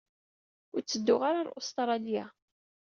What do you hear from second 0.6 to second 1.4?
Ur ttedduɣ ara